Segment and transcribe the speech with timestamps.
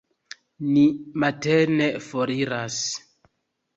[0.69, 0.85] Ni
[1.25, 2.81] matene foriras.